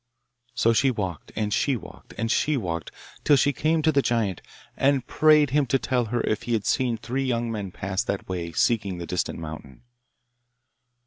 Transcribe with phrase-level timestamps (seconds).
[0.55, 2.89] So she walked, and she walked, and she walked
[3.23, 4.41] till she came to the giant,
[4.75, 8.27] and prayed him to tell her if he had seen three young men pass that
[8.27, 9.83] way seeking the distant mountain.